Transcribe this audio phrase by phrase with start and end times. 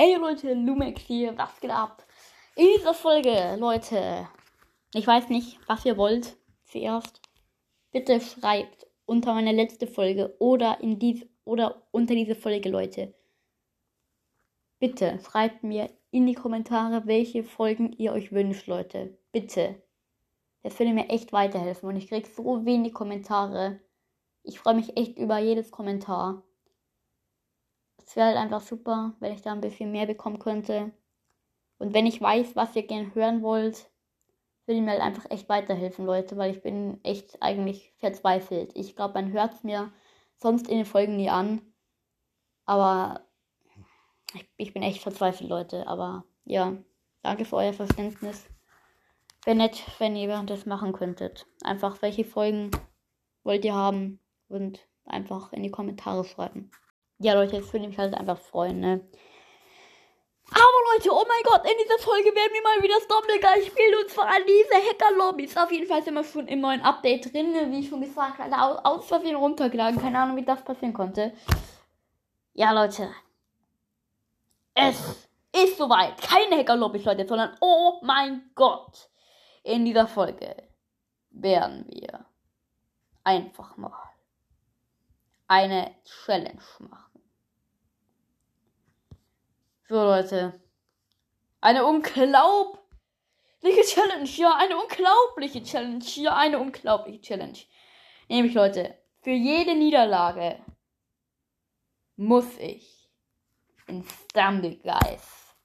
[0.00, 2.06] Ey Leute, Lumex hier, was geht ab?
[2.54, 4.28] In dieser Folge, Leute,
[4.94, 6.36] ich weiß nicht, was ihr wollt
[6.66, 7.20] zuerst.
[7.90, 13.12] Bitte schreibt unter meine letzte Folge oder in dies oder unter diese Folge, Leute.
[14.78, 19.18] Bitte schreibt mir in die Kommentare, welche Folgen ihr euch wünscht, Leute.
[19.32, 19.82] Bitte.
[20.62, 23.80] Das würde mir echt weiterhelfen und ich krieg so wenig Kommentare.
[24.44, 26.44] Ich freue mich echt über jedes Kommentar.
[28.06, 30.92] Es wäre halt einfach super, wenn ich da ein bisschen mehr bekommen könnte.
[31.78, 33.90] Und wenn ich weiß, was ihr gerne hören wollt,
[34.66, 38.72] würde mir halt einfach echt weiterhelfen, Leute, weil ich bin echt eigentlich verzweifelt.
[38.74, 39.92] Ich glaube, man hört es mir
[40.36, 41.62] sonst in den Folgen nie an.
[42.66, 43.26] Aber
[44.34, 45.86] ich, ich bin echt verzweifelt, Leute.
[45.86, 46.76] Aber ja,
[47.22, 48.46] danke für euer Verständnis.
[49.44, 51.46] Wäre nett, wenn ihr das machen könntet.
[51.62, 52.70] Einfach, welche Folgen
[53.44, 54.20] wollt ihr haben?
[54.48, 56.70] Und einfach in die Kommentare schreiben
[57.18, 59.00] ja, Leute, jetzt würde ich mich halt einfach freuen, ne?
[60.50, 64.08] Aber Leute, oh mein Gott, in dieser Folge werden wir mal wieder Stumbleguy spielen und
[64.08, 65.56] zwar an diese Hacker-Lobbys.
[65.58, 67.70] Auf jeden Fall sind wir schon im neuen Update drin, ne?
[67.70, 70.00] wie ich schon gesagt habe, aus, aus Versehen runtergeladen.
[70.00, 71.34] Keine Ahnung, wie das passieren konnte.
[72.54, 73.10] Ja, Leute.
[74.74, 76.18] Es ist soweit.
[76.22, 79.10] Keine Hacker-Lobbys, Leute, sondern oh mein Gott.
[79.64, 80.56] In dieser Folge
[81.30, 82.24] werden wir
[83.22, 83.92] einfach mal
[85.46, 87.07] eine Challenge machen.
[89.88, 90.60] So, Leute.
[91.62, 92.82] Eine unglaubliche
[93.86, 94.28] Challenge.
[94.28, 96.04] Ja, eine unglaubliche Challenge.
[96.04, 97.58] Ja, eine unglaubliche Challenge.
[98.28, 100.62] Nämlich, Leute, für jede Niederlage
[102.16, 103.08] muss ich
[103.86, 105.56] in Stumble Guys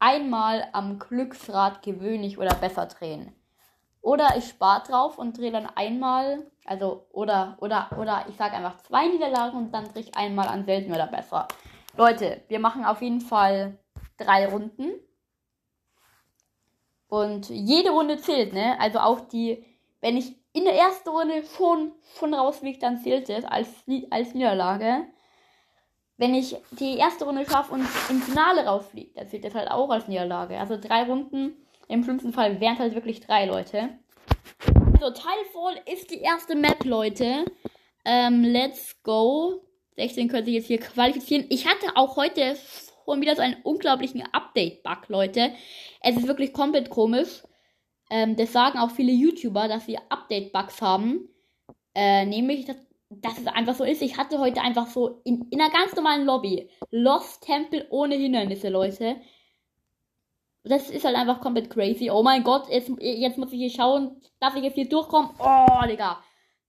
[0.00, 3.32] einmal am Glücksrad gewöhnlich oder besser drehen.
[4.00, 8.78] Oder ich spare drauf und drehe dann einmal, also, oder, oder, oder ich sage einfach
[8.78, 11.46] zwei Niederlagen und dann drehe ich einmal an selten oder besser.
[11.96, 13.78] Leute, wir machen auf jeden Fall
[14.16, 14.92] drei Runden.
[17.08, 18.78] Und jede Runde zählt, ne?
[18.80, 19.64] Also auch die,
[20.00, 23.68] wenn ich in der ersten Runde schon, schon rausfliege, dann zählt es als,
[24.10, 25.06] als Niederlage.
[26.16, 29.90] Wenn ich die erste Runde schaffe und im Finale rausfliege, dann zählt das halt auch
[29.90, 30.58] als Niederlage.
[30.58, 31.54] Also drei Runden,
[31.88, 33.90] im schlimmsten Fall wären es halt wirklich drei Leute.
[34.98, 37.44] So, Teilfall ist die erste Map, Leute.
[38.04, 39.65] Ähm, let's go.
[39.96, 41.46] 16 können sich jetzt hier qualifizieren.
[41.48, 42.56] Ich hatte auch heute
[43.04, 45.52] schon wieder so einen unglaublichen Update-Bug, Leute.
[46.00, 47.42] Es ist wirklich komplett komisch.
[48.10, 51.28] Ähm, das sagen auch viele YouTuber, dass sie Update-Bugs haben.
[51.94, 52.76] Äh, nämlich, dass,
[53.08, 54.02] dass es einfach so ist.
[54.02, 58.68] Ich hatte heute einfach so in, in einer ganz normalen Lobby Lost Temple ohne Hindernisse,
[58.68, 59.16] Leute.
[60.62, 62.10] Das ist halt einfach komplett crazy.
[62.10, 65.30] Oh mein Gott, jetzt, jetzt muss ich hier schauen, dass ich jetzt hier durchkomme.
[65.38, 66.22] Oh, Digga.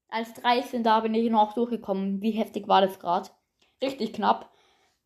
[0.10, 2.22] Als 13 da bin ich noch durchgekommen.
[2.22, 3.30] Wie heftig war das gerade?
[3.82, 4.52] Richtig knapp.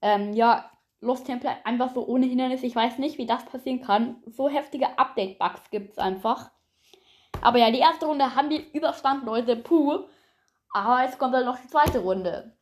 [0.01, 0.69] Ähm, ja,
[1.01, 2.63] Lost Temple einfach so ohne Hindernis.
[2.63, 4.17] Ich weiß nicht, wie das passieren kann.
[4.27, 6.51] So heftige Update-Bugs gibt es einfach.
[7.41, 9.55] Aber ja, die erste Runde haben wir überstanden, Leute.
[9.55, 10.05] Puh.
[10.73, 12.55] Aber jetzt kommt dann noch die zweite Runde.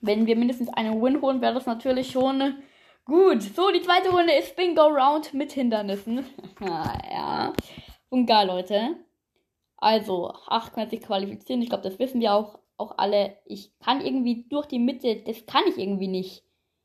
[0.00, 2.62] Wenn wir mindestens einen Win holen, wäre das natürlich schon
[3.04, 3.42] gut.
[3.42, 6.24] So, die zweite Runde ist Bingo Round mit Hindernissen.
[6.60, 7.52] ja.
[8.10, 8.96] Und geil, Leute.
[9.78, 11.62] Also, 8 kann sich qualifizieren.
[11.62, 13.36] Ich glaube, das wissen wir auch, auch alle.
[13.44, 16.44] Ich kann irgendwie durch die Mitte, das kann ich irgendwie nicht.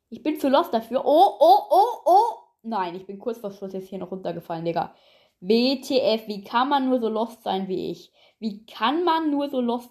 [0.09, 1.03] Ich bin zu lost dafür.
[1.05, 2.37] Oh, oh, oh, oh.
[2.61, 4.95] Nein, ich bin kurz vor Schluss jetzt hier noch runtergefallen, Digga.
[5.41, 8.11] WTF, wie kann man nur so lost sein wie ich?
[8.39, 9.89] Wie kann man nur so lost...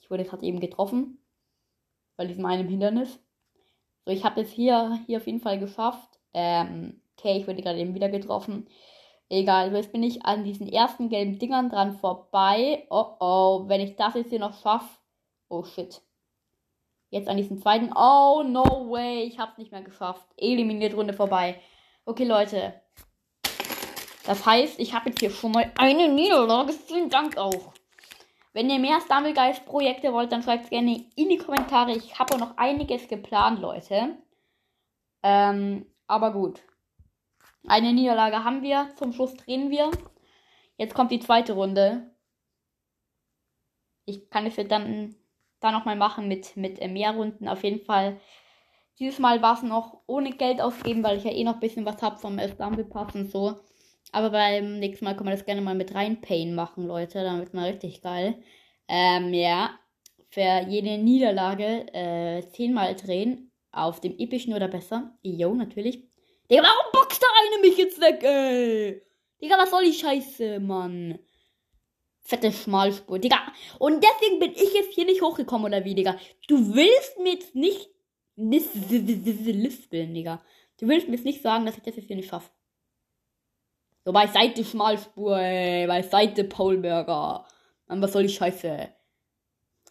[0.00, 1.18] Ich wurde gerade eben getroffen.
[2.16, 3.20] Bei diesem einen Hindernis.
[4.06, 6.18] So, ich habe es hier, hier auf jeden Fall geschafft.
[6.32, 8.66] Ähm, okay, ich wurde gerade eben wieder getroffen.
[9.34, 12.86] Egal, jetzt bin ich an diesen ersten gelben Dingern dran vorbei.
[12.88, 14.88] Oh oh, wenn ich das jetzt hier noch schaffe.
[15.48, 16.00] Oh shit.
[17.10, 17.90] Jetzt an diesen zweiten.
[17.96, 20.24] Oh no way, ich hab's nicht mehr geschafft.
[20.36, 21.60] Eliminiert Runde vorbei.
[22.04, 22.80] Okay, Leute.
[24.24, 26.72] Das heißt, ich habe jetzt hier schon mal eine Niederlage.
[26.72, 27.72] Vielen Dank auch.
[28.52, 31.90] Wenn ihr mehr Stumblegeist Projekte wollt, dann schreibt es gerne in die Kommentare.
[31.90, 34.16] Ich habe auch noch einiges geplant, Leute.
[35.24, 36.62] Ähm, aber gut.
[37.66, 38.90] Eine Niederlage haben wir.
[38.96, 39.90] Zum Schluss drehen wir.
[40.76, 42.10] Jetzt kommt die zweite Runde.
[44.04, 45.14] Ich kann es dann,
[45.60, 47.48] dann nochmal machen mit, mit äh, mehr Runden.
[47.48, 48.20] Auf jeden Fall.
[48.98, 51.86] Dieses Mal war es noch ohne Geld ausgeben, weil ich ja eh noch ein bisschen
[51.86, 53.56] was habe vom Stumble Pass und so.
[54.12, 57.22] Aber beim nächsten Mal können wir das gerne mal mit rein Pain machen, Leute.
[57.24, 58.42] Dann wird mal richtig geil.
[58.88, 59.70] Ähm, ja.
[60.30, 63.50] Für jede Niederlage äh, zehnmal drehen.
[63.72, 65.16] Auf dem epischen oder besser.
[65.22, 66.13] Jo, natürlich.
[66.50, 69.02] Digga, warum boxt der eine mich jetzt weg, ey?
[69.40, 71.18] Digga, was soll die Scheiße, Mann?
[72.20, 73.38] Fette Schmalspur, Digga.
[73.78, 76.18] Und deswegen bin ich jetzt hier nicht hochgekommen, oder wie, Digga?
[76.48, 77.90] Du willst mir jetzt nicht
[78.36, 80.42] lispeln, Digga.
[80.78, 82.50] Du willst mir jetzt nicht sagen, dass ich das jetzt hier nicht schaffe.
[84.04, 85.86] So, beiseite Schmalspur, ey.
[85.86, 87.46] Beiseite Paulberger.
[87.86, 88.92] Mann, was soll die Scheiße?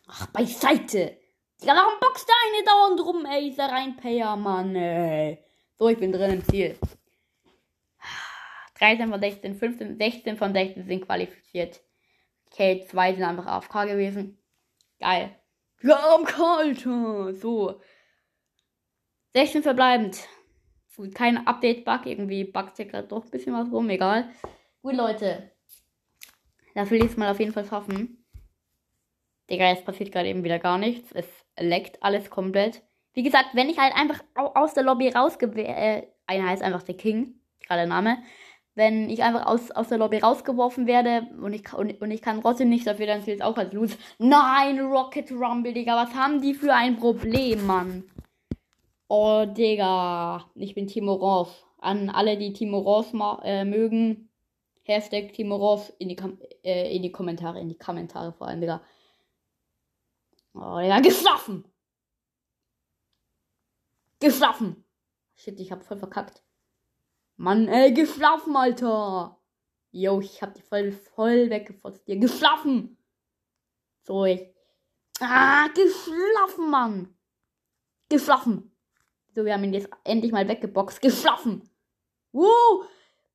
[0.08, 1.18] Ach, beiseite.
[1.62, 3.50] Digga, warum boxt der eine dauernd rum, ey?
[3.50, 5.44] Dieser Reinpayer, Mann, ey.
[5.84, 6.78] So, ich bin drin im Ziel.
[8.76, 11.82] 13 von 16, 15, 16 von 16 sind qualifiziert.
[12.50, 14.38] Okay, zwei sind einfach AFK gewesen.
[15.02, 15.36] Geil.
[15.82, 17.34] Ja, am Alter.
[17.34, 17.82] So.
[19.34, 20.26] 16 verbleibend.
[21.14, 22.06] Kein Update-Bug.
[22.06, 23.90] Irgendwie buggt hier gerade doch ein bisschen was rum.
[23.90, 24.30] Egal.
[24.84, 25.52] Gut, Leute.
[26.76, 28.26] Das will ich mal auf jeden Fall schaffen.
[29.50, 31.12] Digga, es passiert gerade eben wieder gar nichts.
[31.12, 31.28] Es
[31.60, 32.82] leckt alles komplett.
[33.14, 35.50] Wie gesagt, wenn ich halt einfach aus der Lobby rausgehe.
[35.56, 37.36] Äh, einer heißt einfach der King.
[37.68, 38.18] Gerade der Name.
[38.76, 42.42] Wenn ich einfach aus, aus der Lobby rausgeworfen werde und ich, und, und ich kann
[42.42, 43.98] trotzdem nicht dafür, dann zählt es auch als Loose.
[44.18, 45.96] Nein, Rocket Rumble, Digga.
[45.96, 48.04] Was haben die für ein Problem, Mann?
[49.08, 50.50] Oh, Digga.
[50.56, 51.66] Ich bin Timo Ross.
[51.80, 53.14] An alle, die Timo Ross
[53.44, 54.30] äh, mögen.
[54.86, 56.18] Hashtag Timo Ross in die,
[56.64, 57.60] äh, in die Kommentare.
[57.60, 58.82] In die Kommentare vor allem, Digga.
[60.56, 61.73] Oh, Digga, geschlafen!
[64.24, 64.86] Geschlafen!
[65.36, 66.42] Shit, ich hab voll verkackt.
[67.36, 69.38] Mann, ey, geschlafen, Alter!
[69.92, 72.08] Jo, ich hab die voll, voll weggefotzt.
[72.08, 72.98] Dir geschlafen!
[74.04, 74.48] So, ich.
[75.20, 77.18] Ah, geschlafen, Mann!
[78.08, 78.74] Geschlafen!
[79.36, 81.02] So, wir haben ihn jetzt endlich mal weggeboxt.
[81.02, 81.70] Geschlafen.
[82.32, 82.86] Wow.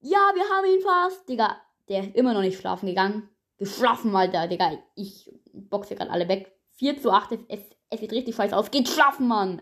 [0.00, 1.28] Ja, wir haben ihn fast.
[1.28, 1.60] Digga,
[1.90, 3.28] der ist immer noch nicht schlafen gegangen.
[3.58, 4.48] Geschlafen, Alter.
[4.48, 6.58] Digga, ich boxe gerade alle weg.
[6.76, 7.40] 4 zu 8.
[7.48, 7.60] Es,
[7.90, 8.70] es sieht richtig scheiße aus.
[8.70, 9.60] Geht schlafen, Mann.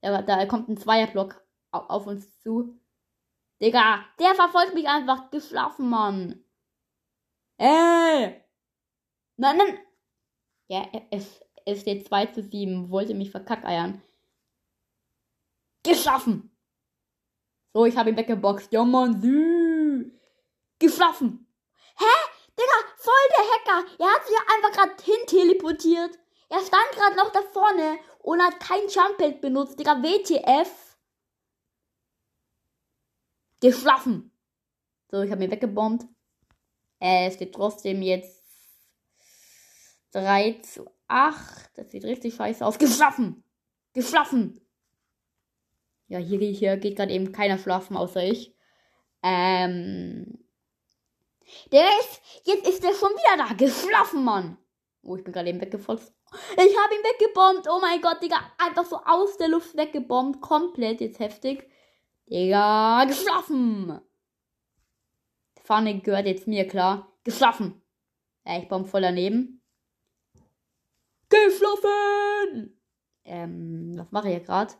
[0.00, 2.78] Da, da kommt ein Zweierblock auf, auf uns zu.
[3.60, 5.30] Digga, der verfolgt mich einfach.
[5.30, 6.44] Geschlafen, Mann.
[7.58, 8.42] Ey.
[9.36, 9.78] Nein, nein.
[10.68, 12.90] Ja, es, es steht 2 zu 7.
[12.90, 14.02] Wollte mich verkackeiern.
[15.82, 16.56] Geschlafen.
[17.72, 18.72] So, ich habe ihn weggeboxt.
[18.72, 20.10] Ja, Mann, sü.
[20.78, 21.46] Geschlafen.
[21.96, 22.30] Hä?
[22.58, 23.88] Digga, voll der Hacker.
[23.98, 26.18] Er hat sich einfach gerade hin teleportiert.
[26.48, 29.78] Er stand gerade noch da vorne und hat kein Jumppad benutzt.
[29.78, 30.96] Digga, WTF.
[33.60, 34.30] Geschlafen.
[35.10, 36.06] So, ich habe ihn weggebombt.
[37.00, 38.42] Äh, es steht trotzdem jetzt
[40.12, 41.70] 3 zu 8.
[41.74, 42.78] Das sieht richtig scheiße aus.
[42.78, 43.44] Geschlafen.
[43.92, 44.60] Geschlafen.
[46.08, 48.54] Ja, hier, hier geht gerade eben keiner schlafen, außer ich.
[49.22, 50.44] Ähm.
[51.72, 52.20] Der ist.
[52.44, 53.54] Jetzt ist der schon wieder da.
[53.54, 54.58] Geschlafen, Mann.
[55.02, 56.14] Oh, ich bin gerade eben weggefotzt.
[56.32, 57.68] Ich habe ihn weggebombt.
[57.68, 58.38] Oh mein Gott, Digga.
[58.58, 60.40] Einfach so aus der Luft weggebombt.
[60.40, 61.68] Komplett jetzt heftig.
[62.26, 64.00] Digga, geschlafen.
[65.58, 67.08] Die Fahne gehört jetzt mir, klar.
[67.24, 67.82] Geschlafen.
[68.46, 69.62] Ja, ich bomb voll daneben.
[71.28, 72.80] Geschlafen!
[73.24, 74.74] Ähm, was mache ich hier gerade?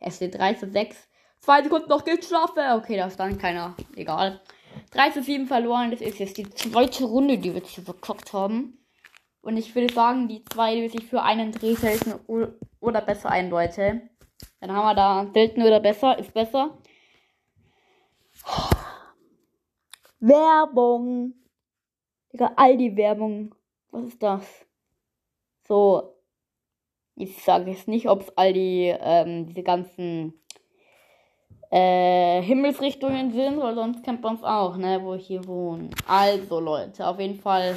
[0.00, 1.08] Es steht 3 zu 6.
[1.38, 2.58] Zwei Sekunden noch geschlafen.
[2.72, 3.76] Okay, da stand keiner.
[3.94, 4.40] Egal.
[4.90, 5.90] 3 zu 7 verloren.
[5.90, 8.81] Das ist jetzt die zweite Runde, die wir jetzt hier verkackt haben.
[9.42, 12.14] Und ich würde sagen, die zwei die sich für einen Dreh selten
[12.80, 14.08] oder besser ein, Leute.
[14.60, 16.78] Dann haben wir da selten oder besser, ist besser.
[20.20, 21.34] Werbung.
[22.32, 23.54] Digga, all die Werbung.
[23.90, 24.66] Was ist das?
[25.66, 26.14] So,
[27.16, 30.34] ich sage jetzt nicht, ob es all die, ähm, diese ganzen
[31.70, 35.90] äh, Himmelsrichtungen sind, weil sonst kennt man es auch, ne, wo ich hier wohne.
[36.06, 37.74] Also, Leute, auf jeden Fall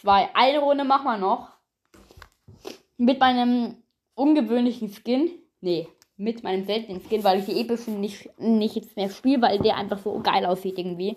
[0.00, 0.28] zwei.
[0.34, 1.50] Eine Runde machen wir noch.
[2.96, 3.76] Mit meinem
[4.14, 5.30] ungewöhnlichen Skin.
[5.60, 9.58] Nee, mit meinem seltenen Skin, weil ich die epischen nicht, nicht jetzt mehr spiele, weil
[9.58, 11.16] der einfach so geil aussieht irgendwie.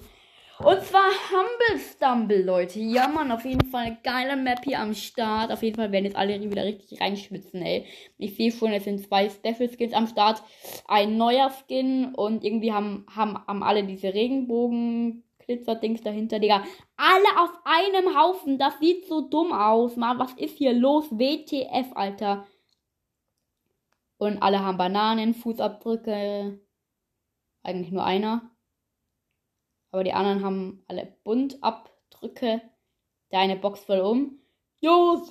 [0.60, 2.80] Und zwar Humble Stumble, Leute.
[2.80, 5.52] Ja, Mann, auf jeden Fall eine geile Map hier am Start.
[5.52, 7.86] Auf jeden Fall werden jetzt alle wieder richtig reinschwitzen, ey.
[8.18, 10.44] Ich sehe schon, es sind zwei Staffel Skins am Start.
[10.88, 16.64] Ein neuer Skin und irgendwie haben, haben, haben alle diese Regenbogen Glitzer-Dings dahinter, Digga.
[16.96, 18.58] Alle auf einem Haufen.
[18.58, 19.96] Das sieht so dumm aus.
[19.96, 21.10] Mann, was ist hier los?
[21.12, 22.46] WTF, Alter.
[24.18, 26.60] Und alle haben Bananen, Fußabdrücke.
[27.64, 28.52] Eigentlich nur einer.
[29.92, 32.62] Aber die anderen haben alle Buntabdrücke.
[33.32, 34.40] Der eine boxt voll um.
[34.80, 35.22] Ja,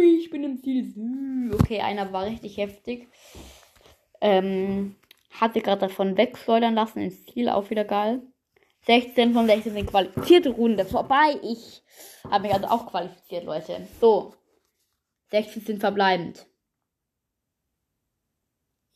[0.00, 1.54] ich bin im Ziel.
[1.54, 3.08] Okay, einer war richtig heftig.
[4.20, 4.96] Ähm,
[5.30, 8.22] hatte gerade davon wegschleudern lassen ins Ziel, auch wieder geil.
[8.86, 11.38] 16 von 16 sind qualifizierte Runde vorbei.
[11.42, 11.82] Ich
[12.24, 13.86] habe mich also auch qualifiziert, Leute.
[14.00, 14.34] So.
[15.30, 16.46] 16 sind verbleibend.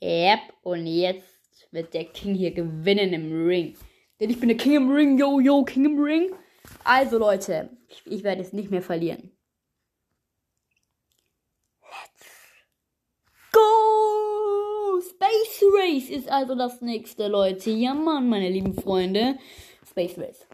[0.03, 0.41] Yep.
[0.62, 1.29] Und jetzt
[1.71, 3.77] wird der King hier gewinnen im Ring.
[4.19, 6.33] Denn ich bin der King im Ring, yo, yo, King im Ring.
[6.85, 9.37] Also, Leute, ich, ich werde es nicht mehr verlieren.
[11.83, 13.93] Let's go!
[15.75, 17.71] Race ist also das nächste, Leute.
[17.71, 19.39] Ja, Mann, meine lieben Freunde.
[19.93, 20.47] Space Race.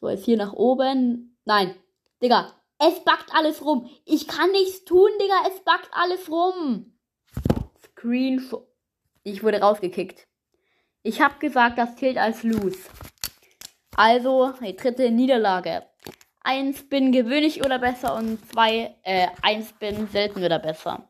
[0.00, 1.36] So, jetzt hier nach oben.
[1.44, 1.74] Nein,
[2.22, 2.54] Digga.
[2.78, 3.90] Es backt alles rum.
[4.04, 5.48] Ich kann nichts tun, Digga.
[5.48, 6.96] Es backt alles rum.
[7.82, 8.68] Screenshot.
[9.24, 10.28] Ich wurde rausgekickt.
[11.02, 12.78] Ich habe gesagt, das zählt als Lose.
[13.96, 15.84] Also, die dritte Niederlage.
[16.40, 21.08] Ein Spin gewöhnlich oder besser und zwei, äh, ein Spin selten oder besser.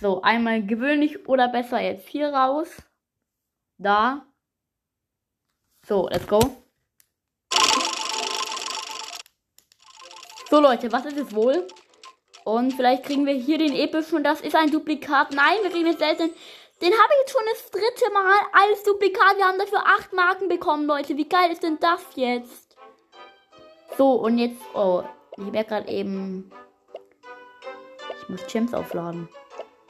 [0.00, 2.68] So, einmal gewöhnlich oder besser jetzt hier raus.
[3.76, 4.26] Da.
[5.86, 6.40] So, let's go.
[10.50, 11.66] So Leute, was ist es wohl?
[12.44, 14.22] Und vielleicht kriegen wir hier den epischen.
[14.22, 15.32] Das ist ein Duplikat.
[15.32, 16.30] Nein, wir kriegen jetzt selten.
[16.80, 19.36] Den habe ich jetzt schon das dritte Mal als Duplikat.
[19.36, 21.16] Wir haben dafür acht Marken bekommen, Leute.
[21.16, 22.76] Wie geil ist denn das jetzt?
[23.96, 24.60] So, und jetzt.
[24.74, 25.02] Oh,
[25.36, 26.50] ich werde gerade eben.
[28.20, 29.28] Ich muss Gems aufladen.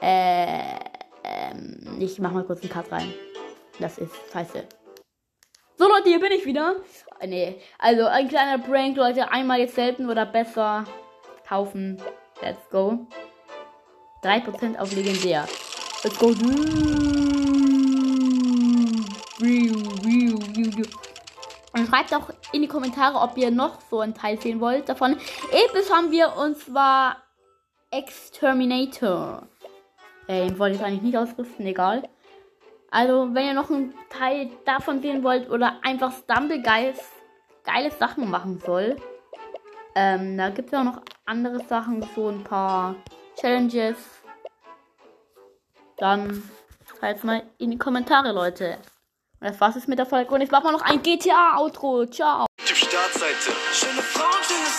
[0.00, 0.78] Äh.
[1.24, 3.12] Ähm, ich mach mal kurz einen Cut rein.
[3.80, 4.66] Das ist scheiße.
[5.84, 6.76] So Leute, hier bin ich wieder.
[7.26, 9.30] Nee, also ein kleiner Prank, Leute.
[9.30, 10.86] Einmal jetzt selten oder besser
[11.46, 12.00] kaufen.
[12.40, 13.06] Let's go.
[14.22, 15.46] 3% auf legendär.
[16.02, 16.28] Let's go.
[21.74, 25.18] Und schreibt auch in die Kommentare, ob ihr noch so einen Teil sehen wollt davon.
[25.50, 27.18] Episch haben wir und zwar
[27.90, 29.46] Exterminator.
[30.28, 32.08] Äh, wollte ich eigentlich nicht ausrüsten, egal.
[32.94, 37.00] Also, wenn ihr noch einen Teil davon sehen wollt oder einfach Stumble Guys
[37.64, 38.94] geile Sachen machen soll,
[39.96, 42.94] ähm, da gibt es auch noch andere Sachen, so ein paar
[43.40, 43.96] Challenges
[45.96, 46.48] dann
[46.98, 48.78] schreibt mal in die Kommentare, Leute.
[49.40, 50.32] Und das war's jetzt mit der Folge.
[50.32, 52.06] Und jetzt machen wir noch ein GTA-Outro.
[52.06, 52.46] Ciao.
[52.62, 53.52] Startseite.
[53.72, 54.73] Schöne Frauen, schönes